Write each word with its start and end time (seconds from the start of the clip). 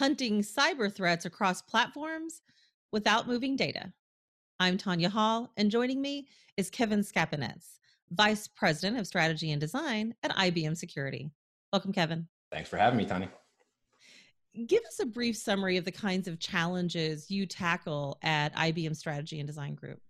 hunting 0.00 0.40
cyber 0.40 0.90
threats 0.90 1.26
across 1.26 1.60
platforms 1.60 2.40
without 2.90 3.28
moving 3.28 3.54
data. 3.54 3.92
I'm 4.58 4.78
Tanya 4.78 5.10
Hall, 5.10 5.52
and 5.58 5.70
joining 5.70 6.00
me 6.00 6.26
is 6.56 6.70
Kevin 6.70 7.00
Skapinetz, 7.00 7.76
Vice 8.10 8.48
President 8.48 8.98
of 8.98 9.06
Strategy 9.06 9.50
and 9.50 9.60
Design 9.60 10.14
at 10.22 10.34
IBM 10.36 10.74
Security. 10.74 11.30
Welcome, 11.70 11.92
Kevin. 11.92 12.26
Thanks 12.50 12.70
for 12.70 12.78
having 12.78 12.96
me, 12.96 13.04
Tanya. 13.04 13.28
Give 14.66 14.82
us 14.84 15.00
a 15.00 15.04
brief 15.06 15.36
summary 15.36 15.76
of 15.76 15.84
the 15.84 15.92
kinds 15.92 16.28
of 16.28 16.40
challenges 16.40 17.30
you 17.30 17.44
tackle 17.44 18.18
at 18.22 18.56
IBM 18.56 18.96
Strategy 18.96 19.38
and 19.38 19.46
Design 19.46 19.74
Group. 19.74 20.00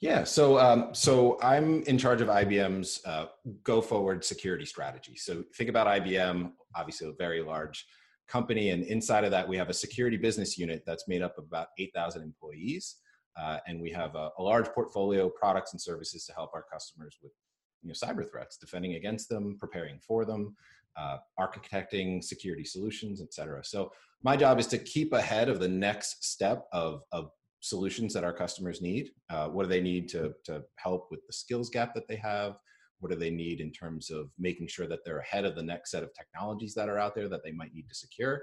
Yeah, 0.00 0.22
so 0.24 0.58
um, 0.58 0.90
so 0.92 1.38
I'm 1.42 1.82
in 1.84 1.96
charge 1.96 2.20
of 2.20 2.28
IBM's 2.28 3.00
uh, 3.06 3.28
go 3.62 3.80
forward 3.80 4.22
security 4.22 4.66
strategy. 4.66 5.16
So 5.16 5.44
think 5.56 5.70
about 5.70 5.86
IBM, 5.86 6.52
obviously 6.76 7.08
a 7.08 7.12
very 7.12 7.40
large 7.40 7.86
company, 8.30 8.70
and 8.70 8.84
inside 8.84 9.24
of 9.24 9.30
that 9.32 9.48
we 9.48 9.56
have 9.56 9.68
a 9.68 9.74
security 9.74 10.16
business 10.16 10.56
unit 10.56 10.82
that's 10.86 11.08
made 11.08 11.22
up 11.22 11.36
of 11.38 11.44
about 11.44 11.68
8,000 11.78 12.22
employees, 12.22 12.96
uh, 13.38 13.58
and 13.66 13.80
we 13.80 13.90
have 13.90 14.14
a, 14.14 14.30
a, 14.38 14.42
large 14.42 14.68
portfolio 14.68 15.26
of 15.26 15.34
products 15.34 15.72
and 15.72 15.80
services 15.80 16.24
to 16.26 16.32
help 16.32 16.50
our 16.54 16.64
customers 16.72 17.18
with 17.22 17.32
you 17.82 17.88
know 17.88 17.94
cyber 17.94 18.28
threats, 18.28 18.56
defending 18.56 18.94
against 18.94 19.28
them, 19.28 19.56
preparing 19.58 19.98
for 19.98 20.24
them, 20.24 20.54
uh, 20.96 21.18
architecting 21.38 22.22
security 22.22 22.64
solutions, 22.64 23.20
et 23.20 23.32
cetera. 23.32 23.64
So 23.64 23.92
my 24.22 24.36
job 24.36 24.58
is 24.58 24.66
to 24.68 24.78
keep 24.78 25.12
ahead 25.12 25.48
of 25.48 25.60
the 25.60 25.68
next 25.68 26.24
step 26.24 26.66
of, 26.72 27.02
of 27.12 27.30
solutions 27.60 28.12
that 28.14 28.24
our 28.24 28.32
customers 28.32 28.82
need. 28.82 29.10
Uh, 29.30 29.48
what 29.48 29.64
do 29.64 29.68
they 29.68 29.80
need 29.80 30.08
to, 30.10 30.34
to 30.44 30.62
help 30.76 31.08
with 31.10 31.26
the 31.26 31.32
skills 31.32 31.70
gap 31.70 31.94
that 31.94 32.08
they 32.08 32.16
have? 32.16 32.56
What 33.00 33.10
do 33.10 33.18
they 33.18 33.30
need 33.30 33.60
in 33.60 33.72
terms 33.72 34.10
of 34.10 34.30
making 34.38 34.68
sure 34.68 34.86
that 34.86 35.04
they're 35.04 35.18
ahead 35.18 35.44
of 35.44 35.56
the 35.56 35.62
next 35.62 35.90
set 35.90 36.02
of 36.02 36.14
technologies 36.14 36.74
that 36.74 36.88
are 36.88 36.98
out 36.98 37.14
there 37.14 37.28
that 37.28 37.42
they 37.42 37.52
might 37.52 37.74
need 37.74 37.88
to 37.88 37.94
secure? 37.94 38.42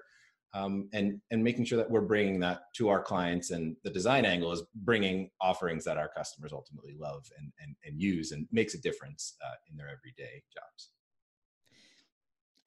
Um, 0.53 0.89
and 0.93 1.19
and 1.29 1.43
making 1.43 1.65
sure 1.65 1.77
that 1.77 1.89
we're 1.89 2.01
bringing 2.01 2.39
that 2.39 2.61
to 2.77 2.87
our 2.87 3.01
clients 3.01 3.51
and 3.51 3.75
the 3.83 3.89
design 3.89 4.25
angle 4.25 4.51
is 4.53 4.63
bringing 4.75 5.29
offerings 5.41 5.83
that 5.83 5.97
our 5.97 6.09
customers 6.15 6.53
ultimately 6.53 6.95
love 6.97 7.25
and 7.37 7.51
and, 7.59 7.75
and 7.85 8.01
use 8.01 8.31
and 8.31 8.47
makes 8.51 8.73
a 8.73 8.81
difference 8.81 9.35
uh, 9.45 9.55
in 9.69 9.75
their 9.75 9.89
everyday 9.89 10.41
jobs 10.53 10.91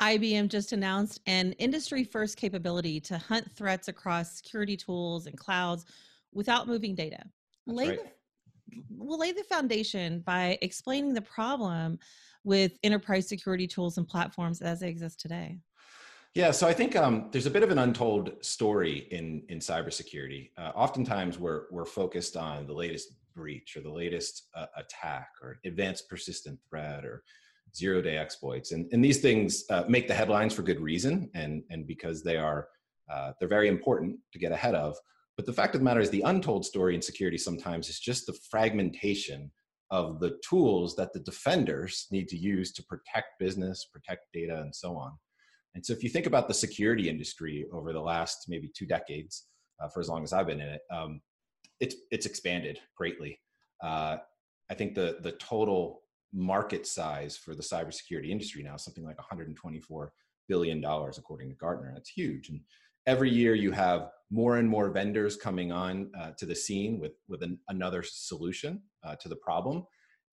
IBM 0.01 0.49
just 0.49 0.73
announced 0.73 1.21
an 1.27 1.53
industry 1.53 2.05
first 2.05 2.37
capability 2.37 3.01
to 3.01 3.19
hunt 3.19 3.51
threats 3.55 3.89
across 3.89 4.37
security 4.37 4.77
tools 4.77 5.27
and 5.27 5.37
clouds 5.39 5.85
without 6.33 6.67
moving 6.67 6.95
data. 6.95 7.23
Lay 7.67 7.89
right. 7.91 7.99
the, 7.99 8.11
we'll 8.89 9.19
lay 9.19 9.33
the 9.33 9.45
foundation 9.45 10.21
by 10.21 10.59
explaining 10.63 11.15
the 11.15 11.23
problem 11.23 11.99
with 12.45 12.79
enterprise 12.83 13.29
security 13.29 13.67
tools 13.67 13.99
and 13.99 14.09
platforms 14.09 14.63
as 14.63 14.81
they 14.81 14.89
exist 14.89 15.21
today. 15.21 15.59
Yeah, 16.35 16.53
so 16.53 16.69
I 16.69 16.73
think 16.73 16.95
um, 16.95 17.29
there's 17.33 17.47
a 17.47 17.51
bit 17.51 17.65
of 17.65 17.71
an 17.71 17.79
untold 17.79 18.45
story 18.45 19.09
in 19.11 19.43
in 19.49 19.59
cybersecurity. 19.59 20.51
Uh, 20.57 20.71
oftentimes, 20.77 21.39
we're 21.39 21.65
we're 21.73 21.85
focused 21.85 22.37
on 22.37 22.67
the 22.67 22.73
latest 22.73 23.15
breach 23.35 23.77
or 23.77 23.81
the 23.81 23.91
latest 23.91 24.49
uh, 24.55 24.67
attack 24.77 25.31
or 25.43 25.59
advanced 25.65 26.09
persistent 26.09 26.59
threat 26.69 27.05
or 27.05 27.25
zero 27.75 28.03
day 28.03 28.17
exploits 28.17 28.73
and, 28.73 28.89
and 28.93 29.05
these 29.05 29.21
things 29.21 29.65
uh, 29.71 29.85
make 29.89 30.09
the 30.09 30.15
headlines 30.15 30.53
for 30.53 30.63
good 30.63 30.81
reason 30.81 31.31
and, 31.35 31.63
and 31.71 31.87
because 31.87 32.23
they 32.23 32.37
are 32.37 32.69
uh, 33.11 33.33
they're 33.39 33.49
very 33.49 33.69
important 33.69 34.17
to 34.33 34.39
get 34.39 34.53
ahead 34.53 34.75
of 34.75 34.97
but 35.41 35.47
the 35.47 35.53
fact 35.55 35.75
of 35.75 35.81
the 35.81 35.85
matter 35.87 36.01
is 36.01 36.11
the 36.11 36.21
untold 36.27 36.67
story 36.67 36.95
in 36.95 37.01
security 37.01 37.39
sometimes 37.39 37.89
is 37.89 37.99
just 37.99 38.27
the 38.27 38.39
fragmentation 38.51 39.51
of 39.91 40.21
the 40.21 40.39
tools 40.47 40.95
that 40.97 41.15
the 41.15 41.21
defenders 41.21 42.07
need 42.11 42.29
to 42.29 42.37
use 42.37 42.73
to 42.73 42.83
protect 42.85 43.39
business 43.39 43.87
protect 43.91 44.27
data 44.35 44.61
and 44.61 44.75
so 44.75 44.95
on 44.95 45.13
and 45.75 45.87
so 45.87 45.95
if 45.95 46.03
you 46.03 46.11
think 46.11 46.27
about 46.27 46.47
the 46.47 46.53
security 46.53 47.09
industry 47.09 47.67
over 47.73 47.95
the 47.95 48.01
last 48.01 48.45
maybe 48.49 48.71
two 48.77 48.85
decades 48.85 49.47
uh, 49.83 49.89
for 49.89 50.01
as 50.01 50.11
long 50.11 50.23
as 50.23 50.35
i've 50.35 50.47
been 50.47 50.61
in 50.61 50.69
it 50.69 50.83
um, 50.93 51.23
it's 51.81 51.97
it's 52.11 52.27
expanded 52.27 52.79
greatly 52.95 53.41
uh, 53.83 54.19
i 54.71 54.75
think 54.75 54.95
the 54.95 55.17
the 55.23 55.33
total 55.33 56.03
market 56.33 56.87
size 56.87 57.37
for 57.37 57.55
the 57.55 57.63
cybersecurity 57.63 58.31
industry 58.31 58.63
now, 58.63 58.75
is 58.75 58.85
something 58.85 59.05
like 59.05 59.19
124 59.19 60.13
billion 60.49 60.81
dollars 60.81 61.19
according 61.19 61.49
to 61.49 61.55
Gartner. 61.55 61.93
That's 61.95 62.11
huge. 62.11 62.49
And 62.49 62.61
every 63.07 63.31
year 63.31 63.55
you 63.55 63.73
have 63.73 64.11
more 64.31 64.59
and 64.59 64.69
more 64.69 64.91
vendors 64.91 65.37
coming 65.37 65.73
on 65.73 66.11
uh, 66.19 66.31
to 66.39 66.47
the 66.47 66.55
scene 66.55 67.01
with 67.01 67.13
with 67.29 67.43
an, 67.43 67.59
another 67.69 68.03
solution 68.03 68.83
uh, 69.05 69.17
to 69.17 69.29
the 69.29 69.37
problem. 69.37 69.85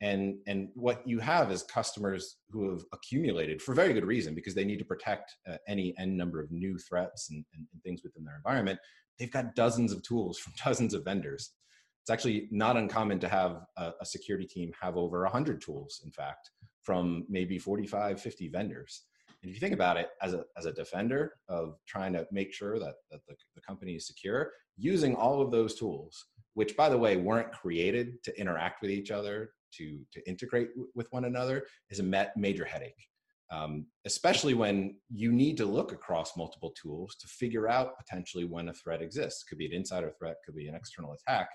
And 0.02 0.36
and 0.46 0.70
what 0.76 1.08
you 1.08 1.20
have 1.20 1.52
is 1.52 1.64
customers 1.64 2.38
who 2.52 2.70
have 2.70 2.84
accumulated 2.94 3.62
for 3.62 3.74
very 3.74 3.94
good 3.94 4.06
reason 4.06 4.36
because 4.36 4.54
they 4.54 4.66
need 4.66 4.80
to 4.80 4.86
protect 4.86 5.34
uh, 5.50 5.58
any 5.68 5.96
n 5.98 6.16
number 6.16 6.40
of 6.40 6.52
new 6.52 6.78
threats 6.78 7.30
and, 7.32 7.44
and, 7.54 7.66
and 7.74 7.84
things 7.84 8.02
within 8.04 8.24
their 8.24 8.36
environment. 8.36 8.80
They've 9.18 9.32
got 9.32 9.56
dozens 9.56 9.92
of 9.92 10.04
tools 10.04 10.38
from 10.38 10.54
dozens 10.64 10.94
of 10.94 11.04
vendors 11.04 11.52
it's 12.08 12.14
actually 12.14 12.48
not 12.52 12.78
uncommon 12.78 13.20
to 13.20 13.28
have 13.28 13.66
a, 13.76 13.92
a 14.00 14.06
security 14.06 14.48
team 14.48 14.72
have 14.80 14.96
over 14.96 15.24
100 15.24 15.60
tools, 15.62 16.02
in 16.06 16.12
fact, 16.12 16.52
from 16.82 17.26
maybe 17.28 17.60
45, 17.60 18.22
50 18.22 18.48
vendors. 18.48 19.04
If 19.48 19.54
you 19.56 19.60
think 19.60 19.74
about 19.74 19.98
it 19.98 20.10
as 20.22 20.34
a, 20.34 20.44
as 20.58 20.66
a 20.66 20.74
defender 20.74 21.34
of 21.48 21.76
trying 21.88 22.14
to 22.14 22.28
make 22.32 22.54
sure 22.54 22.80
that, 22.80 22.96
that 23.12 23.22
the, 23.28 23.36
the 23.56 23.62
company 23.62 23.94
is 23.94 24.08
secure, 24.08 24.52
using 24.78 25.16
all 25.16 25.42
of 25.42 25.52
those 25.52 25.76
tools, 25.76 26.26
which 26.54 26.76
by 26.76 26.90
the 26.90 26.98
way 26.98 27.18
weren't 27.18 27.52
created 27.52 28.22
to 28.24 28.40
interact 28.40 28.82
with 28.82 28.92
each 28.92 29.12
other, 29.12 29.52
to, 29.74 30.00
to 30.14 30.28
integrate 30.28 30.70
w- 30.70 30.90
with 30.96 31.08
one 31.12 31.26
another, 31.26 31.66
is 31.90 32.00
a 32.00 32.04
met 32.04 32.36
major 32.36 32.66
headache. 32.66 33.08
Um, 33.50 33.86
especially 34.06 34.54
when 34.54 34.98
you 35.10 35.32
need 35.32 35.56
to 35.58 35.66
look 35.66 35.94
across 35.94 36.36
multiple 36.36 36.74
tools 36.82 37.16
to 37.22 37.28
figure 37.28 37.70
out 37.70 37.98
potentially 37.98 38.44
when 38.44 38.68
a 38.68 38.74
threat 38.74 39.02
exists. 39.02 39.44
Could 39.44 39.58
be 39.58 39.68
an 39.68 39.74
insider 39.74 40.12
threat, 40.20 40.36
could 40.46 40.56
be 40.56 40.68
an 40.68 40.76
external 40.76 41.14
attack. 41.14 41.50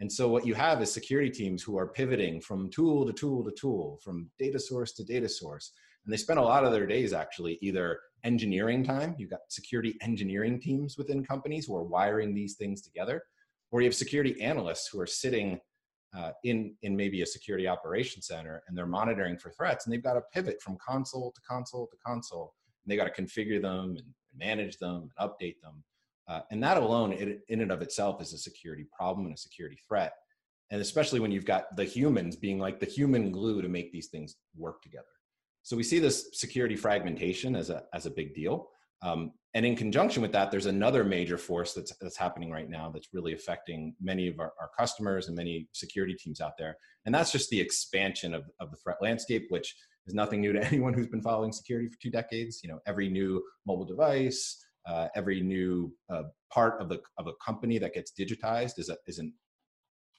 And 0.00 0.12
so 0.12 0.28
what 0.28 0.44
you 0.44 0.54
have 0.54 0.82
is 0.82 0.92
security 0.92 1.30
teams 1.30 1.62
who 1.62 1.78
are 1.78 1.86
pivoting 1.86 2.40
from 2.40 2.68
tool 2.70 3.06
to 3.06 3.12
tool 3.12 3.44
to 3.44 3.52
tool, 3.52 3.98
from 4.02 4.30
data 4.38 4.58
source 4.58 4.92
to 4.94 5.04
data 5.04 5.28
source. 5.28 5.72
And 6.04 6.12
they 6.12 6.16
spend 6.16 6.38
a 6.38 6.42
lot 6.42 6.64
of 6.64 6.72
their 6.72 6.86
days 6.86 7.12
actually 7.12 7.58
either 7.62 8.00
engineering 8.24 8.84
time, 8.84 9.14
you've 9.18 9.30
got 9.30 9.40
security 9.48 9.96
engineering 10.00 10.60
teams 10.60 10.96
within 10.96 11.24
companies 11.24 11.66
who 11.66 11.76
are 11.76 11.82
wiring 11.82 12.34
these 12.34 12.54
things 12.54 12.82
together, 12.82 13.22
or 13.70 13.80
you 13.80 13.86
have 13.86 13.94
security 13.94 14.40
analysts 14.40 14.88
who 14.88 15.00
are 15.00 15.06
sitting 15.06 15.60
uh, 16.16 16.30
in, 16.44 16.74
in 16.82 16.94
maybe 16.94 17.22
a 17.22 17.26
security 17.26 17.66
operations 17.66 18.26
center 18.26 18.62
and 18.68 18.76
they're 18.76 18.86
monitoring 18.86 19.38
for 19.38 19.50
threats 19.50 19.86
and 19.86 19.92
they've 19.92 20.02
got 20.02 20.14
to 20.14 20.20
pivot 20.32 20.60
from 20.60 20.76
console 20.84 21.32
to 21.32 21.40
console 21.40 21.86
to 21.86 21.96
console. 22.04 22.54
And 22.84 22.92
they 22.92 22.96
got 22.96 23.12
to 23.12 23.22
configure 23.22 23.62
them 23.62 23.96
and 23.96 24.04
manage 24.36 24.78
them 24.78 25.08
and 25.18 25.30
update 25.30 25.60
them. 25.62 25.82
Uh, 26.28 26.40
and 26.50 26.62
that 26.62 26.76
alone, 26.76 27.12
it, 27.12 27.40
in 27.48 27.62
and 27.62 27.72
of 27.72 27.82
itself, 27.82 28.20
is 28.20 28.32
a 28.32 28.38
security 28.38 28.86
problem 28.96 29.26
and 29.26 29.34
a 29.34 29.38
security 29.38 29.78
threat. 29.88 30.12
And 30.70 30.80
especially 30.80 31.20
when 31.20 31.32
you've 31.32 31.44
got 31.44 31.74
the 31.76 31.84
humans 31.84 32.36
being 32.36 32.58
like 32.58 32.78
the 32.78 32.86
human 32.86 33.30
glue 33.30 33.60
to 33.60 33.68
make 33.68 33.92
these 33.92 34.08
things 34.08 34.36
work 34.56 34.82
together. 34.82 35.06
So 35.62 35.76
we 35.76 35.82
see 35.82 35.98
this 35.98 36.30
security 36.32 36.76
fragmentation 36.76 37.54
as 37.54 37.70
a, 37.70 37.84
as 37.94 38.06
a 38.06 38.10
big 38.10 38.34
deal. 38.34 38.68
Um, 39.02 39.32
and 39.54 39.66
in 39.66 39.76
conjunction 39.76 40.22
with 40.22 40.32
that, 40.32 40.50
there's 40.50 40.66
another 40.66 41.04
major 41.04 41.36
force 41.36 41.74
that's, 41.74 41.92
that's 42.00 42.16
happening 42.16 42.50
right 42.50 42.70
now 42.70 42.90
that's 42.90 43.08
really 43.12 43.32
affecting 43.34 43.94
many 44.00 44.28
of 44.28 44.38
our, 44.38 44.52
our 44.60 44.70
customers 44.78 45.26
and 45.26 45.36
many 45.36 45.68
security 45.72 46.14
teams 46.14 46.40
out 46.40 46.52
there. 46.58 46.76
And 47.04 47.14
that's 47.14 47.32
just 47.32 47.50
the 47.50 47.60
expansion 47.60 48.32
of, 48.32 48.44
of 48.60 48.70
the 48.70 48.76
threat 48.76 48.98
landscape, 49.02 49.46
which 49.50 49.74
is 50.06 50.14
nothing 50.14 50.40
new 50.40 50.52
to 50.52 50.64
anyone 50.66 50.94
who's 50.94 51.08
been 51.08 51.22
following 51.22 51.52
security 51.52 51.88
for 51.88 51.98
two 52.00 52.10
decades. 52.10 52.60
You 52.62 52.70
know, 52.70 52.80
every 52.86 53.08
new 53.08 53.42
mobile 53.66 53.84
device, 53.84 54.64
uh, 54.86 55.08
every 55.14 55.40
new 55.40 55.92
uh, 56.10 56.24
part 56.52 56.80
of 56.80 56.88
the 56.88 57.00
of 57.18 57.26
a 57.26 57.32
company 57.44 57.78
that 57.78 57.94
gets 57.94 58.12
digitized 58.18 58.78
is 58.78 58.88
a, 58.88 58.96
is 59.06 59.18
an 59.18 59.32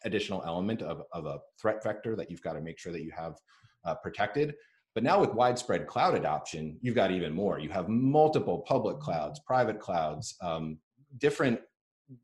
additional 0.06 0.44
element 0.46 0.82
of, 0.82 1.02
of 1.12 1.26
a 1.26 1.40
threat 1.62 1.84
vector 1.84 2.16
that 2.16 2.30
you've 2.30 2.42
got 2.42 2.54
to 2.54 2.62
make 2.62 2.78
sure 2.78 2.92
that 2.92 3.04
you 3.04 3.12
have 3.16 3.36
uh, 3.86 3.96
protected. 3.96 4.54
But 4.96 5.04
now 5.04 5.20
with 5.20 5.34
widespread 5.34 5.88
cloud 5.88 6.14
adoption, 6.14 6.78
you've 6.82 6.96
got 6.96 7.12
even 7.12 7.34
more. 7.34 7.60
You 7.60 7.70
have 7.70 7.90
multiple 7.90 8.64
public 8.68 9.00
clouds, 9.00 9.40
private 9.40 9.80
clouds, 9.80 10.36
um, 10.42 10.78
different 11.18 11.60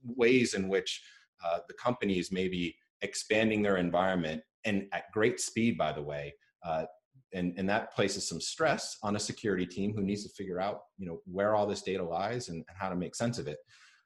ways 0.03 0.53
in 0.53 0.67
which 0.69 1.01
uh, 1.43 1.59
the 1.67 1.73
companies 1.73 2.31
may 2.31 2.47
be 2.47 2.75
expanding 3.01 3.63
their 3.63 3.77
environment 3.77 4.41
and 4.65 4.87
at 4.91 5.11
great 5.13 5.39
speed, 5.39 5.77
by 5.77 5.91
the 5.91 6.01
way, 6.01 6.33
uh, 6.63 6.85
and, 7.33 7.53
and 7.57 7.69
that 7.69 7.93
places 7.93 8.27
some 8.27 8.41
stress 8.41 8.97
on 9.03 9.15
a 9.15 9.19
security 9.19 9.65
team 9.65 9.93
who 9.95 10.01
needs 10.01 10.23
to 10.23 10.29
figure 10.29 10.59
out 10.59 10.81
you 10.97 11.05
know 11.05 11.21
where 11.25 11.55
all 11.55 11.65
this 11.65 11.81
data 11.81 12.03
lies 12.03 12.49
and, 12.49 12.57
and 12.57 12.77
how 12.77 12.89
to 12.89 12.95
make 12.95 13.15
sense 13.15 13.37
of 13.39 13.47
it. 13.47 13.57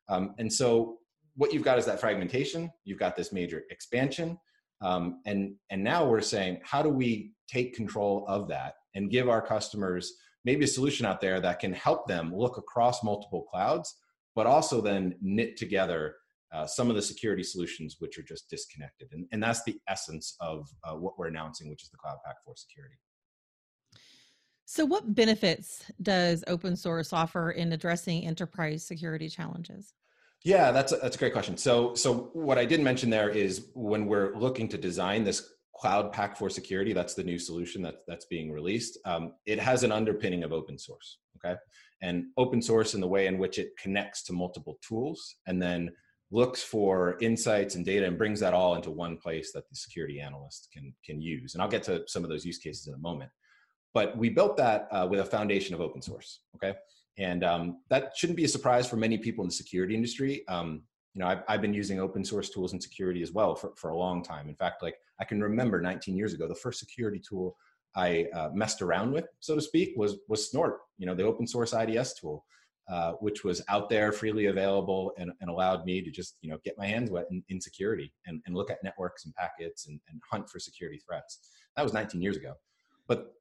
Um, 0.10 0.36
and 0.38 0.52
so 0.52 0.98
what 1.36 1.54
you've 1.54 1.64
got 1.64 1.80
is 1.80 1.86
that 1.86 2.00
fragmentation. 2.00 2.70
You've 2.84 3.00
got 3.00 3.16
this 3.16 3.32
major 3.32 3.64
expansion 3.72 4.38
um, 4.84 5.22
and 5.26 5.56
and 5.70 5.84
now 5.84 6.06
we're 6.06 6.22
saying 6.22 6.60
how 6.64 6.82
do 6.82 6.90
we 6.90 7.32
take 7.48 7.76
control 7.76 8.26
of 8.28 8.48
that 8.48 8.76
and 8.96 9.10
give 9.10 9.30
our 9.30 9.42
customers 9.42 10.14
maybe 10.46 10.66
a 10.66 10.68
solution 10.68 11.06
out 11.06 11.22
there 11.22 11.40
that 11.40 11.60
can 11.60 11.74
help 11.74 12.08
them 12.08 12.36
look 12.36 12.58
across 12.58 13.04
multiple 13.04 13.44
clouds 13.44 13.96
but 14.36 14.46
also 14.46 14.82
then 14.82 15.16
knit 15.22 15.58
together 15.58 16.16
uh, 16.54 16.68
some 16.68 16.90
of 16.90 16.96
the 16.96 17.02
security 17.02 17.44
solutions 17.44 17.96
which 18.00 18.18
are 18.20 18.24
just 18.24 18.50
disconnected 18.50 19.08
and, 19.14 19.26
and 19.32 19.42
that's 19.42 19.64
the 19.64 19.80
essence 19.88 20.36
of 20.40 20.70
uh, 20.84 20.94
what 20.94 21.18
we're 21.18 21.28
announcing 21.28 21.70
which 21.70 21.84
is 21.84 21.90
the 21.90 21.98
cloud 21.98 22.18
pak 22.26 22.36
for 22.46 22.56
security 22.56 22.96
So, 24.66 24.86
what 24.86 25.14
benefits 25.14 25.84
does 26.02 26.44
open 26.48 26.76
source 26.76 27.12
offer 27.14 27.52
in 27.52 27.74
addressing 27.74 28.26
enterprise 28.26 28.86
security 28.86 29.30
challenges? 29.30 29.94
Yeah, 30.44 30.72
that's 30.72 30.92
a, 30.92 30.98
that's 30.98 31.16
a 31.16 31.20
great 31.20 31.34
question. 31.34 31.56
So, 31.56 31.96
so 31.96 32.30
what 32.34 32.58
I 32.58 32.66
did 32.66 32.82
mention 32.82 33.10
there 33.10 33.30
is 33.30 33.68
when 33.74 34.06
we're 34.08 34.36
looking 34.36 34.68
to 34.70 34.78
design 34.78 35.24
this 35.24 35.54
cloud 35.76 36.12
Pak 36.12 36.38
for 36.38 36.50
security, 36.50 36.92
that's 36.92 37.14
the 37.14 37.24
new 37.24 37.40
solution 37.40 37.82
that, 37.84 37.96
that's 38.08 38.26
being 38.26 38.52
released. 38.52 38.98
Um, 39.06 39.34
it 39.46 39.60
has 39.60 39.84
an 39.84 39.92
underpinning 39.92 40.44
of 40.44 40.52
open 40.52 40.78
source, 40.78 41.20
okay? 41.38 41.58
And 42.02 42.26
open 42.38 42.62
source 42.62 42.94
in 42.94 43.02
the 43.02 43.08
way 43.08 43.28
in 43.28 43.38
which 43.38 43.58
it 43.58 43.72
connects 43.82 44.24
to 44.24 44.34
multiple 44.34 44.78
tools 44.88 45.36
and 45.48 45.62
then 45.62 45.92
looks 46.30 46.62
for 46.62 47.18
insights 47.22 47.76
and 47.76 47.86
data 47.86 48.06
and 48.06 48.18
brings 48.18 48.40
that 48.42 48.54
all 48.54 48.76
into 48.76 48.92
one 48.92 49.18
place 49.18 49.52
that 49.54 49.70
the 49.70 49.76
security 49.76 50.20
analyst 50.20 50.68
can, 50.74 50.94
can 51.06 51.22
use. 51.22 51.54
And 51.54 51.62
I'll 51.62 51.70
get 51.70 51.84
to 51.84 52.04
some 52.08 52.24
of 52.24 52.30
those 52.30 52.46
use 52.46 52.58
cases 52.58 52.88
in 52.88 52.96
a 52.96 52.98
moment. 52.98 53.32
But 53.94 54.18
we 54.18 54.30
built 54.30 54.58
that 54.58 54.88
uh, 54.92 55.08
with 55.10 55.20
a 55.20 55.26
foundation 55.26 55.74
of 55.74 55.80
open 55.80 56.02
source, 56.02 56.42
okay? 56.56 56.76
And 57.18 57.44
um, 57.44 57.78
that 57.90 58.14
shouldn't 58.16 58.38
be 58.38 58.46
a 58.46 58.50
surprise 58.50 58.90
for 58.90 58.96
many 58.96 59.18
people 59.18 59.44
in 59.44 59.50
the 59.50 59.56
security 59.56 59.96
industry. 59.96 60.48
Um, 60.48 60.84
you 61.14 61.22
know, 61.22 61.28
I've, 61.28 61.44
I've, 61.48 61.62
been 61.62 61.74
using 61.74 62.00
open 62.00 62.26
source 62.26 62.50
tools 62.50 62.74
in 62.74 62.82
security 62.82 63.22
as 63.22 63.32
well 63.32 63.54
for, 63.56 63.72
for 63.76 63.92
a 63.92 63.98
long 63.98 64.24
time. 64.24 64.50
In 64.50 64.56
fact, 64.56 64.82
like 64.82 64.96
I 65.20 65.26
can 65.26 65.42
remember 65.42 65.80
19 65.80 66.18
years 66.18 66.34
ago, 66.34 66.48
the 66.48 66.56
first 66.56 66.80
security 66.80 67.22
tool 67.28 67.56
I 67.96 68.26
uh, 68.36 68.50
messed 68.54 68.82
around 68.82 69.12
with, 69.12 69.26
so 69.40 69.56
to 69.56 69.62
speak, 69.62 69.94
was 69.96 70.18
was 70.28 70.50
Snort. 70.50 70.80
You 70.98 71.06
know, 71.06 71.14
the 71.14 71.24
open 71.24 71.46
source 71.46 71.74
IDS 71.74 72.16
tool, 72.16 72.44
uh, 72.90 73.12
which 73.14 73.44
was 73.44 73.62
out 73.70 73.90
there, 73.90 74.12
freely 74.12 74.48
available, 74.48 75.14
and, 75.18 75.32
and, 75.42 75.50
allowed 75.50 75.86
me 75.86 76.02
to 76.02 76.10
just 76.10 76.38
you 76.42 76.50
know 76.50 76.58
get 76.66 76.78
my 76.78 76.88
hands 76.88 77.12
wet 77.12 77.28
in, 77.30 77.44
in 77.50 77.62
security 77.62 78.12
and, 78.26 78.42
and 78.48 78.56
look 78.56 78.72
at 78.72 78.84
networks 78.84 79.26
and 79.26 79.36
packets 79.36 79.86
and, 79.86 80.00
and 80.10 80.20
hunt 80.30 80.50
for 80.50 80.58
security 80.60 81.00
threats. 81.06 81.52
That 81.76 81.84
was 81.84 81.94
19 81.94 82.20
years 82.20 82.38
ago, 82.38 82.54
but 83.08 83.34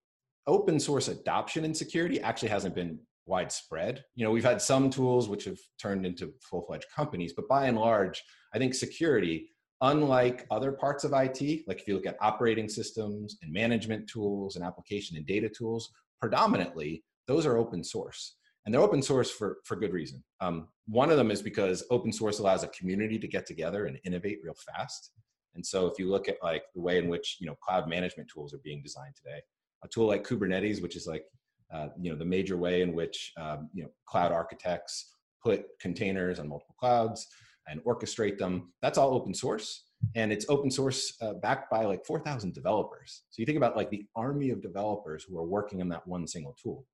open 0.47 0.79
source 0.79 1.09
adoption 1.09 1.65
in 1.65 1.75
security 1.75 2.21
actually 2.21 2.51
hasn't 2.51 2.75
been 2.75 2.99
widespread. 3.27 4.05
You 4.15 4.25
know, 4.25 4.31
we've 4.31 4.45
had 4.45 4.61
some 4.61 4.91
tools 4.91 5.29
which 5.29 5.45
have 5.45 5.59
turned 5.81 6.05
into 6.07 6.33
full-fledged 6.51 6.87
companies, 6.95 7.33
but 7.35 7.49
by 7.49 7.67
and 7.67 7.79
large, 7.79 8.23
I 8.55 8.59
think 8.59 8.75
security, 8.75 9.51
unlike 9.81 10.47
other 10.51 10.73
parts 10.73 11.05
of 11.05 11.13
IT, 11.13 11.67
like 11.67 11.81
if 11.81 11.89
you 11.89 11.95
look 11.95 12.07
at 12.07 12.17
operating 12.21 12.69
systems 12.69 13.39
and 13.43 13.53
management 13.53 14.09
tools 14.09 14.57
and 14.57 14.65
application 14.65 15.17
and 15.17 15.27
data 15.27 15.49
tools, 15.49 15.91
predominantly 16.21 17.05
those 17.27 17.47
are 17.47 17.57
open 17.57 17.83
source. 17.83 18.37
And 18.65 18.73
they're 18.73 18.81
open 18.81 19.03
source 19.03 19.29
for, 19.29 19.59
for 19.65 19.77
good 19.77 19.93
reason. 19.93 20.23
Um, 20.41 20.69
one 20.87 21.11
of 21.11 21.17
them 21.17 21.33
is 21.33 21.43
because 21.43 21.85
open 21.91 22.13
source 22.13 22.39
allows 22.39 22.63
a 22.63 22.69
community 22.69 23.19
to 23.19 23.27
get 23.27 23.45
together 23.45 23.87
and 23.87 23.99
innovate 24.05 24.39
real 24.45 24.55
fast. 24.55 25.11
And 25.55 25.67
so 25.67 25.87
if 25.87 25.99
you 25.99 26.09
look 26.09 26.29
at 26.29 26.37
like 26.43 26.63
the 26.75 26.81
way 26.81 26.99
in 26.99 27.09
which, 27.09 27.39
you 27.41 27.47
know, 27.47 27.57
cloud 27.57 27.89
management 27.89 28.31
tools 28.33 28.55
are 28.55 28.61
being 28.63 28.81
designed 28.83 29.15
today, 29.17 29.41
a 29.85 29.89
tool 29.89 30.07
like 30.07 30.27
Kubernetes, 30.27 30.81
which 30.81 30.97
is 30.97 31.09
like 31.09 31.25
uh, 31.73 31.89
you 32.01 32.11
know 32.11 32.19
the 32.19 32.25
major 32.25 32.57
way 32.57 32.83
in 32.83 32.93
which 32.93 33.33
um, 33.39 33.69
you 33.73 33.83
know 33.83 33.91
cloud 34.07 34.33
architects 34.33 35.17
put 35.43 35.65
containers 35.81 36.39
on 36.39 36.49
multiple 36.49 36.77
clouds 36.79 37.27
and 37.69 37.83
orchestrate 37.85 38.39
them. 38.39 38.73
That's 38.81 38.99
all 38.99 39.15
open 39.15 39.35
source, 39.35 39.85
and 40.15 40.33
it's 40.33 40.47
open 40.49 40.71
source 40.71 41.15
uh, 41.21 41.35
backed 41.35 41.71
by 41.71 41.85
like 41.85 42.05
4,000 42.05 42.53
developers. 42.53 43.23
So 43.31 43.41
you 43.41 43.47
think 43.47 43.57
about 43.57 43.77
like 43.77 43.91
the 43.91 44.05
army 44.17 44.51
of 44.51 44.63
developers 44.63 45.25
who 45.25 45.39
are 45.39 45.47
working 45.47 45.81
on 45.81 45.89
that 45.91 46.07
one 46.07 46.27
single 46.27 46.57
tool. 46.63 46.85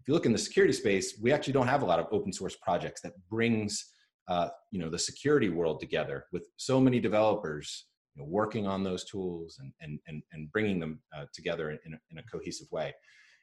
If 0.00 0.08
you 0.08 0.14
look 0.14 0.26
in 0.26 0.32
the 0.32 0.38
security 0.38 0.72
space, 0.72 1.18
we 1.20 1.32
actually 1.32 1.54
don't 1.54 1.68
have 1.68 1.82
a 1.82 1.86
lot 1.86 1.98
of 1.98 2.06
open 2.10 2.32
source 2.32 2.56
projects 2.56 3.00
that 3.02 3.12
brings 3.30 3.92
uh, 4.28 4.48
you 4.70 4.80
know 4.80 4.90
the 4.90 4.98
security 4.98 5.50
world 5.50 5.80
together 5.80 6.24
with 6.32 6.46
so 6.56 6.80
many 6.80 6.98
developers 6.98 7.86
you 8.14 8.22
know, 8.22 8.28
working 8.28 8.66
on 8.66 8.82
those 8.82 9.04
tools 9.04 9.58
and 9.60 9.72
and 9.80 9.98
and, 10.06 10.22
and 10.32 10.50
bringing 10.52 10.78
them 10.80 11.00
uh, 11.16 11.24
together 11.32 11.70
in, 11.70 11.78
in 11.86 11.94
a, 11.94 11.98
in 12.10 12.18
a 12.18 12.22
cohesive 12.22 12.68
way. 12.70 12.92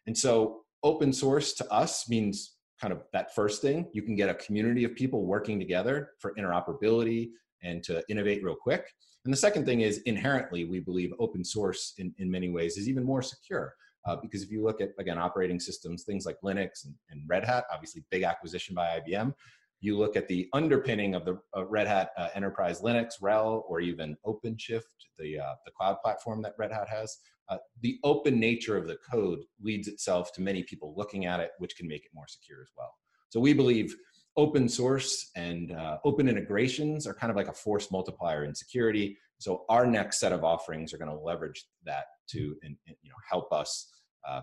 And 0.08 0.18
so 0.18 0.62
open 0.84 1.14
source 1.14 1.54
to 1.54 1.72
us 1.72 2.10
means 2.10 2.56
kind 2.80 2.92
of 2.92 3.04
that 3.14 3.36
first 3.36 3.62
thing. 3.62 3.88
You 3.94 4.02
can 4.02 4.16
get 4.16 4.30
a 4.30 4.34
community 4.36 4.84
of 4.84 4.96
people 4.96 5.26
working 5.26 5.60
together 5.60 6.12
for 6.20 6.34
interoperability 6.36 7.30
and 7.64 7.84
to 7.84 8.04
innovate 8.10 8.44
real 8.44 8.56
quick. 8.56 8.92
And 9.24 9.32
the 9.32 9.38
second 9.38 9.66
thing 9.66 9.82
is 9.82 10.00
inherently, 10.00 10.66
we 10.66 10.80
believe 10.80 11.14
open 11.20 11.44
source 11.44 11.94
in, 12.00 12.14
in 12.18 12.30
many 12.30 12.50
ways 12.50 12.78
is 12.78 12.90
even 12.90 13.04
more 13.04 13.22
secure. 13.22 13.76
Uh, 14.08 14.16
because 14.16 14.42
if 14.42 14.50
you 14.50 14.64
look 14.64 14.82
at, 14.82 14.90
again, 14.98 15.20
operating 15.20 15.60
systems, 15.60 16.04
things 16.04 16.26
like 16.26 16.38
Linux 16.44 16.86
and, 16.86 16.96
and 17.12 17.22
Red 17.28 17.46
Hat, 17.46 17.66
obviously 17.72 18.04
big 18.10 18.24
acquisition 18.24 18.74
by 18.74 19.00
IBM, 19.00 19.32
you 19.80 19.98
look 19.98 20.16
at 20.16 20.28
the 20.28 20.50
underpinning 20.54 21.14
of 21.14 21.24
the 21.24 21.40
uh, 21.56 21.66
Red 21.66 21.88
Hat 21.88 22.12
uh, 22.18 22.30
Enterprise 22.34 22.82
Linux, 22.82 23.22
RHEL, 23.22 23.64
or 23.68 23.80
even 23.80 24.18
OpenShift, 24.26 24.82
the, 25.20 25.40
uh, 25.40 25.54
the 25.66 25.72
cloud 25.72 25.98
platform 26.04 26.42
that 26.42 26.56
Red 26.58 26.72
Hat 26.72 26.88
has, 26.88 27.18
uh, 27.52 27.58
the 27.82 28.00
open 28.04 28.40
nature 28.40 28.78
of 28.78 28.88
the 28.88 28.98
code 29.12 29.40
leads 29.62 29.88
itself 29.88 30.32
to 30.34 30.42
many 30.42 30.64
people 30.64 30.94
looking 30.96 31.26
at 31.26 31.40
it, 31.40 31.52
which 31.60 31.76
can 31.76 31.88
make 31.88 32.06
it 32.06 32.12
more 32.14 32.28
secure 32.28 32.62
as 32.62 32.70
well. 32.78 32.92
So 33.30 33.40
we 33.40 33.54
believe 33.54 33.94
open 34.38 34.70
source 34.70 35.30
and 35.36 35.74
uh, 35.74 35.98
open 36.06 36.30
integrations 36.30 37.06
are 37.06 37.14
kind 37.14 37.30
of 37.30 37.36
like 37.36 37.50
a 37.50 37.54
force 37.54 37.92
multiplier 37.92 38.46
in 38.46 38.56
security. 38.56 39.18
So 39.40 39.66
our 39.68 39.86
next 39.86 40.20
set 40.20 40.32
of 40.32 40.46
offerings 40.46 40.94
are 40.94 40.98
going 40.98 41.12
to 41.12 41.18
leverage 41.18 41.66
that 41.86 42.06
to 42.30 42.56
and, 42.64 42.78
and, 42.88 42.96
you 43.02 43.10
know 43.10 43.16
help 43.30 43.52
us 43.52 43.92
uh, 44.28 44.42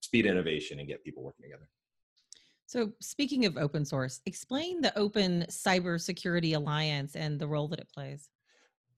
speed 0.00 0.26
innovation 0.26 0.80
and 0.80 0.88
get 0.88 1.04
people 1.04 1.22
working 1.22 1.44
together. 1.44 1.68
So 2.66 2.92
speaking 3.00 3.46
of 3.46 3.56
open 3.56 3.84
source, 3.84 4.20
explain 4.26 4.80
the 4.80 4.96
Open 4.98 5.46
Cybersecurity 5.48 6.54
Alliance 6.54 7.16
and 7.16 7.38
the 7.38 7.46
role 7.46 7.68
that 7.68 7.78
it 7.78 7.88
plays. 7.94 8.28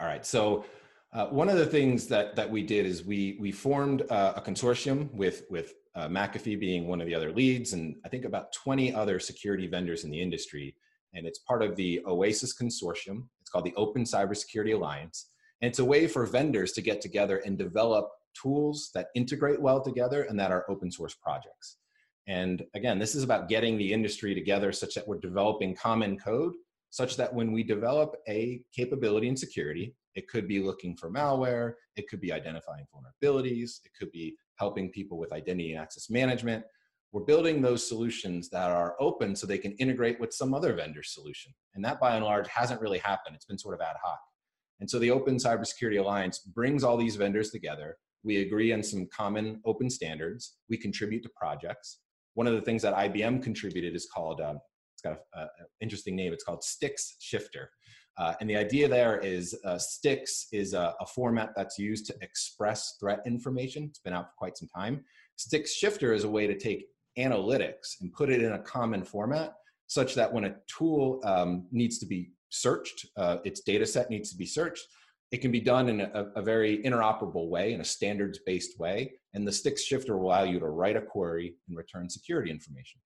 All 0.00 0.06
right. 0.06 0.24
So 0.24 0.64
uh, 1.12 1.26
one 1.26 1.48
of 1.48 1.56
the 1.56 1.66
things 1.66 2.06
that 2.06 2.36
that 2.36 2.48
we 2.48 2.62
did 2.62 2.86
is 2.86 3.04
we 3.04 3.36
we 3.40 3.50
formed 3.50 4.02
uh, 4.10 4.34
a 4.36 4.40
consortium 4.40 5.12
with 5.12 5.44
with 5.50 5.74
uh, 5.96 6.06
McAfee 6.06 6.58
being 6.60 6.86
one 6.86 7.00
of 7.00 7.06
the 7.06 7.14
other 7.14 7.32
leads, 7.32 7.72
and 7.72 7.96
I 8.04 8.08
think 8.08 8.24
about 8.24 8.52
20 8.52 8.94
other 8.94 9.18
security 9.18 9.66
vendors 9.66 10.04
in 10.04 10.10
the 10.10 10.20
industry. 10.20 10.76
And 11.12 11.26
it's 11.26 11.40
part 11.40 11.64
of 11.64 11.74
the 11.74 12.00
OASIS 12.06 12.56
consortium. 12.56 13.26
It's 13.40 13.50
called 13.50 13.64
the 13.64 13.74
Open 13.74 14.04
Cybersecurity 14.04 14.76
Alliance, 14.76 15.30
and 15.60 15.68
it's 15.68 15.80
a 15.80 15.84
way 15.84 16.06
for 16.06 16.24
vendors 16.26 16.72
to 16.72 16.82
get 16.82 17.00
together 17.00 17.38
and 17.38 17.58
develop 17.58 18.08
tools 18.40 18.90
that 18.94 19.08
integrate 19.16 19.60
well 19.60 19.82
together 19.82 20.22
and 20.22 20.38
that 20.38 20.52
are 20.52 20.70
open 20.70 20.92
source 20.92 21.14
projects. 21.14 21.78
And 22.28 22.62
again, 22.74 23.00
this 23.00 23.16
is 23.16 23.24
about 23.24 23.48
getting 23.48 23.76
the 23.76 23.92
industry 23.92 24.32
together 24.32 24.70
such 24.70 24.94
that 24.94 25.08
we're 25.08 25.18
developing 25.18 25.74
common 25.74 26.16
code, 26.16 26.52
such 26.90 27.16
that 27.16 27.34
when 27.34 27.50
we 27.50 27.64
develop 27.64 28.14
a 28.28 28.62
capability 28.72 29.26
in 29.26 29.36
security, 29.36 29.96
it 30.14 30.28
could 30.28 30.48
be 30.48 30.60
looking 30.60 30.96
for 30.96 31.10
malware. 31.10 31.74
It 31.96 32.08
could 32.08 32.20
be 32.20 32.32
identifying 32.32 32.86
vulnerabilities. 32.94 33.80
It 33.84 33.92
could 33.98 34.10
be 34.10 34.36
helping 34.56 34.90
people 34.90 35.18
with 35.18 35.32
identity 35.32 35.72
and 35.72 35.80
access 35.80 36.10
management. 36.10 36.64
We're 37.12 37.22
building 37.22 37.60
those 37.60 37.88
solutions 37.88 38.48
that 38.50 38.70
are 38.70 38.94
open 39.00 39.34
so 39.34 39.46
they 39.46 39.58
can 39.58 39.72
integrate 39.72 40.20
with 40.20 40.32
some 40.32 40.54
other 40.54 40.74
vendor 40.74 41.02
solution. 41.02 41.52
And 41.74 41.84
that 41.84 42.00
by 42.00 42.14
and 42.14 42.24
large 42.24 42.48
hasn't 42.48 42.80
really 42.80 42.98
happened. 42.98 43.34
It's 43.34 43.46
been 43.46 43.58
sort 43.58 43.74
of 43.74 43.80
ad 43.80 43.96
hoc. 44.02 44.20
And 44.80 44.88
so 44.88 44.98
the 44.98 45.10
Open 45.10 45.36
Cybersecurity 45.36 46.00
Alliance 46.00 46.38
brings 46.38 46.84
all 46.84 46.96
these 46.96 47.16
vendors 47.16 47.50
together. 47.50 47.96
We 48.22 48.38
agree 48.38 48.72
on 48.72 48.82
some 48.82 49.08
common 49.14 49.60
open 49.64 49.90
standards. 49.90 50.56
We 50.68 50.76
contribute 50.76 51.22
to 51.24 51.30
projects. 51.36 51.98
One 52.34 52.46
of 52.46 52.54
the 52.54 52.62
things 52.62 52.82
that 52.82 52.94
IBM 52.94 53.42
contributed 53.42 53.94
is 53.94 54.08
called, 54.12 54.40
uh, 54.40 54.54
it's 54.94 55.02
got 55.02 55.18
an 55.34 55.48
interesting 55.80 56.16
name, 56.16 56.32
it's 56.32 56.44
called 56.44 56.62
STIX 56.62 57.16
Shifter. 57.20 57.70
Uh, 58.20 58.34
and 58.40 58.50
the 58.50 58.56
idea 58.56 58.86
there 58.86 59.18
is 59.18 59.56
uh, 59.64 59.78
STIX 59.78 60.48
is 60.52 60.74
a, 60.74 60.94
a, 61.00 61.06
format 61.06 61.52
that's 61.56 61.78
used 61.78 62.04
to 62.04 62.14
express 62.20 62.96
threat 63.00 63.20
information. 63.24 63.84
It's 63.84 63.98
been 63.98 64.12
out 64.12 64.26
for 64.26 64.34
quite 64.36 64.58
some 64.58 64.68
time. 64.68 65.02
STIX 65.36 65.72
Shifter 65.72 66.12
is 66.12 66.24
a 66.24 66.28
way 66.28 66.46
to 66.46 66.54
take 66.54 66.88
analytics 67.18 67.98
and 68.02 68.12
put 68.12 68.28
it 68.28 68.42
in 68.42 68.52
a 68.52 68.58
common 68.58 69.04
format 69.04 69.54
such 69.86 70.14
that 70.16 70.30
when 70.30 70.44
a 70.44 70.54
tool 70.66 71.20
um, 71.24 71.66
needs 71.72 71.98
to 72.00 72.06
be 72.06 72.30
searched, 72.50 73.06
uh, 73.16 73.38
its 73.44 73.60
data 73.60 73.86
set 73.86 74.10
needs 74.10 74.30
to 74.30 74.36
be 74.36 74.44
searched, 74.44 74.86
it 75.32 75.38
can 75.38 75.50
be 75.50 75.60
done 75.60 75.88
in 75.88 76.02
a, 76.02 76.26
a 76.36 76.42
very 76.42 76.82
interoperable 76.82 77.48
way, 77.48 77.72
in 77.72 77.80
a 77.80 77.84
standards-based 77.84 78.78
way, 78.78 79.12
and 79.32 79.48
the 79.48 79.52
STIX 79.52 79.82
Shifter 79.82 80.18
will 80.18 80.26
allow 80.26 80.42
you 80.42 80.60
to 80.60 80.66
write 80.66 80.96
a 80.96 81.00
query 81.00 81.54
and 81.68 81.76
return 81.76 82.10
security 82.10 82.50
information. 82.50 83.00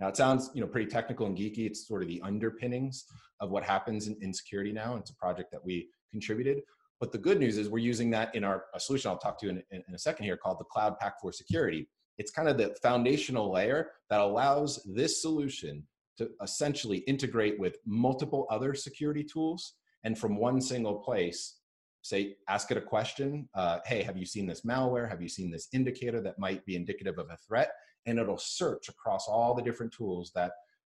Now 0.00 0.08
it 0.08 0.16
sounds 0.16 0.50
you 0.54 0.60
know 0.60 0.66
pretty 0.66 0.90
technical 0.90 1.26
and 1.26 1.36
geeky. 1.36 1.66
It's 1.66 1.86
sort 1.86 2.02
of 2.02 2.08
the 2.08 2.20
underpinnings 2.22 3.04
of 3.40 3.50
what 3.50 3.64
happens 3.64 4.08
in, 4.08 4.16
in 4.20 4.32
security 4.32 4.72
now. 4.72 4.96
It's 4.96 5.10
a 5.10 5.16
project 5.16 5.50
that 5.52 5.64
we 5.64 5.88
contributed. 6.10 6.62
But 7.00 7.12
the 7.12 7.18
good 7.18 7.38
news 7.38 7.58
is 7.58 7.68
we're 7.68 7.78
using 7.78 8.10
that 8.10 8.34
in 8.34 8.42
our 8.42 8.64
solution 8.78 9.10
I'll 9.10 9.18
talk 9.18 9.38
to 9.40 9.48
in, 9.48 9.62
in, 9.70 9.82
in 9.88 9.94
a 9.94 9.98
second 9.98 10.24
here 10.24 10.36
called 10.36 10.58
the 10.58 10.64
Cloud 10.64 10.98
Pak 10.98 11.14
for 11.20 11.32
Security. 11.32 11.88
It's 12.18 12.32
kind 12.32 12.48
of 12.48 12.58
the 12.58 12.76
foundational 12.82 13.52
layer 13.52 13.92
that 14.10 14.20
allows 14.20 14.82
this 14.84 15.22
solution 15.22 15.86
to 16.18 16.28
essentially 16.42 16.98
integrate 16.98 17.58
with 17.58 17.76
multiple 17.86 18.46
other 18.50 18.74
security 18.74 19.22
tools 19.22 19.74
and 20.04 20.18
from 20.18 20.36
one 20.36 20.60
single 20.60 20.96
place 20.96 21.56
say 22.02 22.36
ask 22.48 22.70
it 22.70 22.76
a 22.76 22.80
question 22.80 23.48
uh, 23.54 23.78
hey 23.86 24.02
have 24.02 24.16
you 24.16 24.26
seen 24.26 24.46
this 24.46 24.62
malware 24.62 25.08
have 25.08 25.20
you 25.20 25.28
seen 25.28 25.50
this 25.50 25.68
indicator 25.72 26.20
that 26.20 26.38
might 26.38 26.64
be 26.64 26.76
indicative 26.76 27.18
of 27.18 27.28
a 27.30 27.36
threat 27.36 27.70
and 28.08 28.18
it'll 28.18 28.38
search 28.38 28.88
across 28.88 29.26
all 29.28 29.54
the 29.54 29.62
different 29.62 29.92
tools 29.92 30.32
that 30.34 30.52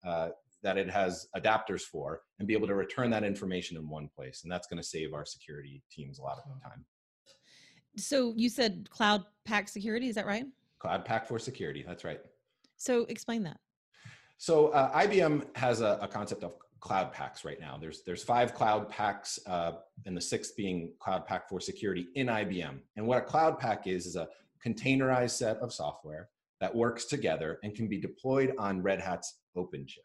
uh, 0.06 0.28
that 0.62 0.78
it 0.78 0.88
has 0.88 1.26
adapters 1.36 1.82
for 1.82 2.22
and 2.38 2.46
be 2.46 2.54
able 2.54 2.68
to 2.68 2.74
return 2.74 3.10
that 3.10 3.24
information 3.24 3.76
in 3.76 3.88
one 3.88 4.08
place 4.14 4.42
and 4.42 4.52
that's 4.52 4.66
going 4.66 4.80
to 4.80 4.88
save 4.88 5.12
our 5.12 5.24
security 5.24 5.82
teams 5.90 6.18
a 6.18 6.22
lot 6.22 6.38
of 6.38 6.44
time 6.62 6.84
so 7.96 8.32
you 8.36 8.48
said 8.48 8.88
cloud 8.90 9.24
Pak 9.44 9.68
security 9.68 10.08
is 10.08 10.14
that 10.14 10.26
right 10.26 10.46
Cloud 10.82 11.04
Pak 11.04 11.28
for 11.28 11.38
Security. 11.38 11.84
That's 11.86 12.02
right. 12.02 12.20
So 12.76 13.04
explain 13.04 13.44
that. 13.44 13.58
So 14.38 14.68
uh, 14.68 14.92
IBM 15.06 15.56
has 15.56 15.80
a, 15.80 15.96
a, 16.02 16.08
concept 16.08 16.42
of 16.42 16.56
cloud 16.80 17.12
Paks 17.12 17.44
right 17.44 17.60
now. 17.60 17.78
There's 17.80 18.02
there's 18.04 18.24
five 18.24 18.52
cloud 18.52 18.88
Paks 18.88 19.38
uh, 19.46 19.74
and 20.04 20.16
the 20.16 20.20
sixth 20.20 20.56
being 20.56 20.92
Cloud 20.98 21.24
Pak 21.24 21.48
for 21.48 21.60
Security 21.60 22.08
in 22.16 22.26
IBM. 22.26 22.80
And 22.96 23.06
what 23.06 23.18
a 23.18 23.20
cloud 23.20 23.60
Pak 23.60 23.86
is 23.86 24.06
is 24.06 24.16
a 24.16 24.26
containerized 24.66 25.30
set 25.30 25.58
of 25.58 25.72
software 25.72 26.30
that 26.62 26.72
works 26.72 27.06
together 27.06 27.58
and 27.64 27.74
can 27.74 27.88
be 27.88 28.00
deployed 28.00 28.52
on 28.56 28.80
Red 28.80 29.00
Hat's 29.00 29.40
OpenShift. 29.56 29.98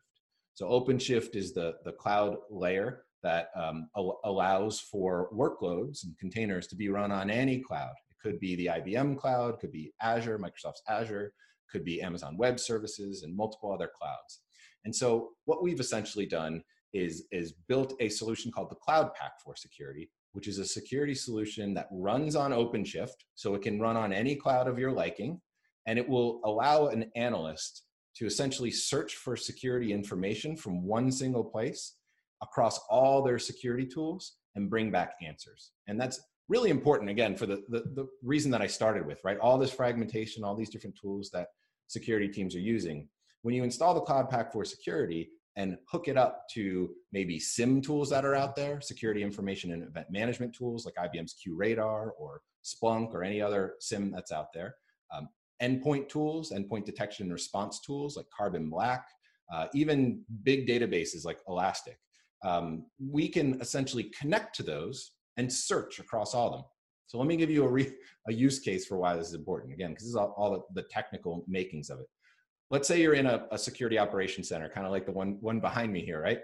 So 0.56 0.68
OpenShift 0.68 1.36
is 1.36 1.54
the 1.54 1.76
the 1.86 1.92
cloud 1.92 2.36
layer 2.50 3.04
that 3.22 3.50
um, 3.56 3.90
al- 3.96 4.20
allows 4.26 4.80
for 4.80 5.30
workloads 5.32 6.04
and 6.04 6.18
containers 6.18 6.66
to 6.68 6.76
be 6.76 6.90
run 6.90 7.12
on 7.12 7.30
any 7.30 7.60
cloud. 7.60 7.94
It 8.10 8.18
could 8.20 8.40
be 8.40 8.56
the 8.56 8.66
IBM 8.66 9.20
cloud, 9.20 9.60
could 9.60 9.72
be 9.72 9.94
Azure, 10.02 10.40
Microsoft's 10.40 10.82
Azure, 10.90 11.32
could 11.72 11.86
be 11.86 12.02
Amazon 12.02 12.36
Web 12.38 12.60
Services, 12.60 13.22
and 13.22 13.36
multiple 13.36 13.72
other 13.72 13.92
clouds. 13.96 14.42
And 14.84 14.96
so 14.96 15.34
what 15.46 15.62
we've 15.62 15.80
essentially 15.80 16.26
done 16.26 16.64
is, 16.92 17.26
is 17.32 17.54
built 17.68 17.94
a 18.00 18.10
solution 18.10 18.52
called 18.52 18.72
the 18.72 18.76
Cloud 18.76 19.14
Pak 19.14 19.34
for 19.44 19.56
Security, 19.56 20.10
which 20.32 20.48
is 20.48 20.58
a 20.58 20.66
security 20.66 21.14
solution 21.14 21.76
that 21.76 21.90
runs 21.92 22.36
on 22.36 22.52
OpenShift, 22.52 23.20
so 23.36 23.54
it 23.54 23.62
can 23.62 23.80
run 23.80 23.96
on 23.96 24.12
any 24.12 24.36
cloud 24.36 24.68
of 24.68 24.80
your 24.80 24.92
liking, 24.92 25.40
and 25.88 25.98
it 25.98 26.08
will 26.08 26.42
allow 26.44 26.88
an 26.88 27.10
analyst 27.16 27.84
to 28.16 28.26
essentially 28.26 28.72
search 28.72 29.16
for 29.16 29.36
security 29.36 29.94
information 29.94 30.56
from 30.56 30.84
one 30.84 31.12
single 31.12 31.44
place 31.44 31.96
across 32.42 32.80
all 32.90 33.24
their 33.24 33.40
security 33.40 33.86
tools 33.86 34.38
and 34.56 34.70
bring 34.70 34.92
back 34.92 35.16
answers. 35.26 35.72
And 35.88 36.00
that's 36.00 36.20
really 36.50 36.70
important 36.70 37.10
again 37.10 37.36
for 37.36 37.46
the, 37.46 37.64
the, 37.70 37.80
the 37.96 38.08
reason 38.24 38.52
that 38.52 38.62
I 38.62 38.68
started 38.68 39.06
with, 39.06 39.20
right? 39.24 39.40
All 39.40 39.58
this 39.58 39.72
fragmentation, 39.72 40.44
all 40.44 40.56
these 40.56 40.70
different 40.70 40.98
tools 41.00 41.30
that 41.32 41.48
security 41.88 42.28
teams 42.28 42.56
are 42.56 42.60
using. 42.60 43.08
When 43.42 43.54
you 43.56 43.64
install 43.64 43.94
the 43.94 44.02
Cloud 44.02 44.30
Pak 44.30 44.52
for 44.52 44.66
Security 44.66 45.30
and 45.56 45.78
hook 45.90 46.08
it 46.08 46.18
up 46.18 46.44
to 46.54 46.90
maybe 47.12 47.40
SIEM 47.40 47.82
tools 47.82 48.10
that 48.10 48.26
are 48.26 48.36
out 48.36 48.56
there, 48.56 48.82
security 48.82 49.24
information 49.24 49.74
and 49.74 49.84
event 49.84 50.08
management 50.12 50.54
tools 50.56 50.86
like 50.86 50.96
IBM's 50.96 51.36
QRadar 51.36 52.10
or 52.20 52.42
Splunk 52.64 53.14
or 53.14 53.24
any 53.24 53.42
other 53.42 53.74
SIEM 53.80 54.12
that's 54.12 54.32
out 54.32 54.48
there, 54.54 54.76
um, 55.16 55.28
endpoint 55.62 56.10
tools, 56.10 56.52
endpoint 56.52 56.86
detection 56.86 57.26
and 57.26 57.34
response 57.34 57.80
tools 57.80 58.18
like 58.18 58.26
Carbon 58.36 58.70
Black, 58.70 59.08
uh, 59.54 59.68
even 59.74 60.22
big 60.44 60.68
databases 60.68 61.26
like 61.26 61.40
Elastic 61.48 61.98
um, 62.44 62.86
we 63.00 63.28
can 63.28 63.60
essentially 63.62 64.12
connect 64.20 64.56
to 64.56 64.64
those 64.64 65.12
and 65.38 65.52
search 65.52 66.00
across 66.00 66.34
all 66.34 66.48
of 66.48 66.54
them. 66.54 66.64
So 67.08 67.18
let 67.18 67.28
me 67.28 67.38
give 67.38 67.50
you 67.50 67.64
a, 67.64 67.68
re- 67.68 67.94
a 68.28 68.34
use 68.34 68.60
case 68.60 68.86
for 68.86 68.98
why 68.98 69.16
this 69.16 69.28
is 69.28 69.34
important. 69.34 69.74
Again, 69.74 69.92
because 69.92 70.04
this 70.04 70.10
is 70.10 70.16
all, 70.16 70.34
all 70.38 70.68
the, 70.74 70.84
technical 70.84 71.44
makings 71.48 71.90
of 71.90 72.00
it. 72.00 72.08
Let's 72.70 72.88
say 72.88 73.02
you're 73.02 73.14
in 73.14 73.28
a, 73.28 73.46
a 73.52 73.58
security 73.58 73.98
operations 73.98 74.50
center, 74.50 74.70
kind 74.70 74.86
of 74.86 74.92
like 74.92 75.06
the 75.06 75.12
one, 75.14 75.38
one 75.40 75.60
behind 75.60 75.94
me 75.94 76.04
here, 76.04 76.22
right? 76.22 76.40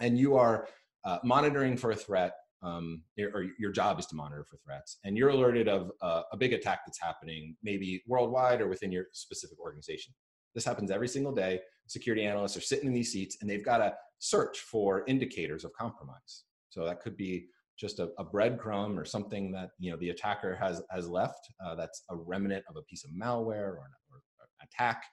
And 0.00 0.18
you 0.18 0.36
are 0.36 0.66
uh, 1.04 1.18
monitoring 1.22 1.76
for 1.76 1.92
a 1.92 1.96
threat, 1.96 2.32
um, 2.64 3.02
or 3.34 3.46
your 3.58 3.70
job 3.70 3.98
is 4.00 4.06
to 4.06 4.16
monitor 4.16 4.44
for 4.44 4.56
threats, 4.64 4.98
and 5.04 5.16
you're 5.16 5.28
alerted 5.28 5.68
of 5.68 5.92
uh, 6.00 6.22
a 6.32 6.36
big 6.36 6.52
attack 6.52 6.80
that's 6.86 7.00
happening, 7.00 7.56
maybe 7.62 8.02
worldwide 8.06 8.60
or 8.60 8.68
within 8.68 8.90
your 8.90 9.06
specific 9.12 9.60
organization. 9.60 10.12
This 10.54 10.64
happens 10.64 10.90
every 10.90 11.08
single 11.08 11.32
day. 11.32 11.60
Security 11.86 12.24
analysts 12.24 12.56
are 12.56 12.62
sitting 12.62 12.86
in 12.86 12.94
these 12.94 13.12
seats 13.12 13.38
and 13.40 13.50
they've 13.50 13.64
got 13.64 13.78
to 13.78 13.92
search 14.18 14.60
for 14.60 15.04
indicators 15.06 15.64
of 15.64 15.72
compromise. 15.72 16.44
So 16.70 16.84
that 16.84 17.00
could 17.00 17.16
be 17.16 17.48
just 17.78 17.98
a, 17.98 18.10
a 18.18 18.24
breadcrumb 18.24 18.96
or 18.96 19.04
something 19.04 19.50
that 19.52 19.70
you 19.78 19.90
know 19.90 19.96
the 19.96 20.10
attacker 20.10 20.54
has 20.54 20.80
has 20.90 21.08
left 21.08 21.40
uh, 21.64 21.74
that's 21.74 22.04
a 22.10 22.16
remnant 22.16 22.64
of 22.68 22.76
a 22.76 22.82
piece 22.82 23.04
of 23.04 23.10
malware 23.10 23.74
or 23.74 23.84
an, 23.86 23.92
or 24.10 24.18
an 24.40 24.46
attack. 24.62 25.04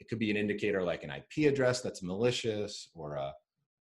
It 0.00 0.08
could 0.08 0.18
be 0.18 0.30
an 0.30 0.36
indicator 0.36 0.82
like 0.82 1.04
an 1.04 1.10
IP 1.10 1.50
address 1.50 1.80
that's 1.80 2.02
malicious 2.02 2.88
or 2.94 3.14
a 3.14 3.32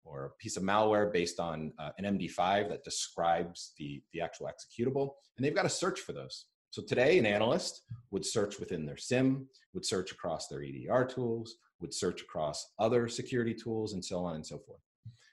or 0.03 0.25
a 0.25 0.29
piece 0.41 0.57
of 0.57 0.63
malware 0.63 1.11
based 1.11 1.39
on 1.39 1.71
uh, 1.79 1.89
an 1.97 2.17
MD5 2.17 2.69
that 2.69 2.83
describes 2.83 3.73
the, 3.77 4.01
the 4.13 4.21
actual 4.21 4.47
executable. 4.47 5.11
And 5.37 5.45
they've 5.45 5.55
got 5.55 5.63
to 5.63 5.69
search 5.69 5.99
for 5.99 6.13
those. 6.13 6.45
So 6.71 6.81
today, 6.81 7.19
an 7.19 7.25
analyst 7.25 7.81
would 8.11 8.25
search 8.25 8.59
within 8.59 8.85
their 8.85 8.97
SIEM, 8.97 9.47
would 9.73 9.85
search 9.85 10.11
across 10.11 10.47
their 10.47 10.63
EDR 10.63 11.05
tools, 11.05 11.55
would 11.81 11.93
search 11.93 12.21
across 12.21 12.65
other 12.79 13.07
security 13.07 13.53
tools, 13.53 13.93
and 13.93 14.03
so 14.03 14.19
on 14.19 14.35
and 14.35 14.45
so 14.45 14.57
forth. 14.57 14.79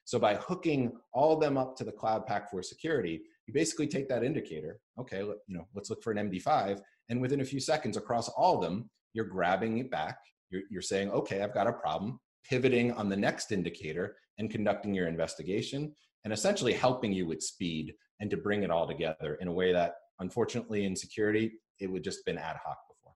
So 0.04 0.18
by 0.18 0.34
hooking 0.36 0.92
all 1.12 1.36
them 1.36 1.56
up 1.56 1.76
to 1.76 1.84
the 1.84 1.92
Cloud 1.92 2.26
Pak 2.26 2.50
for 2.50 2.62
Security, 2.62 3.20
you 3.46 3.54
basically 3.54 3.86
take 3.86 4.08
that 4.08 4.24
indicator. 4.24 4.80
Okay, 4.98 5.20
you 5.20 5.36
know, 5.48 5.68
let's 5.74 5.90
look 5.90 6.02
for 6.02 6.12
an 6.12 6.30
MD5, 6.30 6.80
and 7.08 7.20
within 7.20 7.40
a 7.40 7.44
few 7.44 7.60
seconds, 7.60 7.96
across 7.96 8.28
all 8.30 8.56
of 8.56 8.62
them, 8.62 8.90
you're 9.12 9.24
grabbing 9.24 9.78
it 9.78 9.90
back. 9.90 10.18
You're, 10.50 10.62
you're 10.70 10.82
saying, 10.82 11.10
okay, 11.10 11.42
I've 11.42 11.54
got 11.54 11.66
a 11.66 11.72
problem, 11.72 12.18
pivoting 12.48 12.92
on 12.92 13.08
the 13.08 13.16
next 13.16 13.52
indicator 13.52 14.16
and 14.38 14.50
conducting 14.50 14.94
your 14.94 15.08
investigation, 15.08 15.94
and 16.24 16.32
essentially 16.32 16.72
helping 16.72 17.12
you 17.12 17.26
with 17.26 17.42
speed 17.42 17.94
and 18.20 18.30
to 18.30 18.36
bring 18.36 18.62
it 18.62 18.70
all 18.70 18.86
together 18.86 19.38
in 19.40 19.48
a 19.48 19.52
way 19.52 19.72
that 19.72 19.94
Unfortunately, 20.20 20.84
in 20.84 20.96
security, 20.96 21.52
it 21.78 21.86
would 21.86 22.02
just 22.02 22.24
been 22.24 22.38
ad 22.38 22.56
hoc 22.64 22.78
before. 22.88 23.14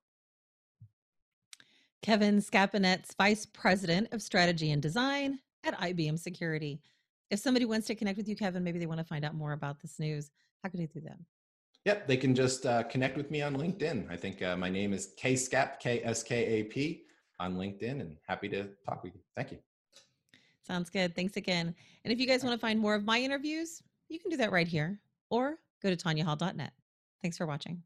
Kevin 2.00 2.40
Skapinetz, 2.40 3.14
Vice 3.16 3.46
President 3.46 4.08
of 4.12 4.22
Strategy 4.22 4.70
and 4.70 4.80
Design 4.80 5.38
at 5.64 5.78
IBM 5.80 6.18
Security. 6.18 6.80
If 7.30 7.40
somebody 7.40 7.64
wants 7.64 7.86
to 7.88 7.94
connect 7.94 8.18
with 8.18 8.28
you, 8.28 8.36
Kevin, 8.36 8.62
maybe 8.62 8.78
they 8.78 8.86
want 8.86 9.00
to 9.00 9.04
find 9.04 9.24
out 9.24 9.34
more 9.34 9.52
about 9.52 9.80
this 9.80 9.98
news, 9.98 10.30
how 10.62 10.68
can 10.68 10.78
they 10.78 10.86
do 10.86 11.00
that? 11.00 11.18
Yep, 11.84 12.06
they 12.06 12.16
can 12.16 12.34
just 12.34 12.66
uh, 12.66 12.84
connect 12.84 13.16
with 13.16 13.30
me 13.30 13.42
on 13.42 13.56
LinkedIn. 13.56 14.08
I 14.08 14.16
think 14.16 14.42
uh, 14.42 14.56
my 14.56 14.70
name 14.70 14.92
is 14.92 15.14
Skap, 15.20 15.80
K 15.80 16.00
S 16.04 16.22
K 16.22 16.60
A 16.60 16.64
P, 16.64 17.02
on 17.40 17.56
LinkedIn, 17.56 18.00
and 18.00 18.16
happy 18.28 18.48
to 18.50 18.68
talk 18.86 19.02
with 19.02 19.14
you. 19.14 19.20
Thank 19.34 19.50
you. 19.50 19.58
Sounds 20.66 20.90
good. 20.90 21.14
Thanks 21.14 21.36
again. 21.36 21.74
And 22.04 22.12
if 22.12 22.20
you 22.20 22.26
guys 22.26 22.44
want 22.44 22.54
to 22.54 22.60
find 22.60 22.78
more 22.78 22.94
of 22.94 23.04
my 23.04 23.18
interviews, 23.18 23.82
you 24.08 24.18
can 24.18 24.30
do 24.30 24.36
that 24.36 24.52
right 24.52 24.68
here 24.68 25.00
or 25.30 25.58
go 25.82 25.90
to 25.90 25.96
tanyahall.net. 25.96 26.72
Thanks 27.20 27.36
for 27.36 27.46
watching. 27.46 27.82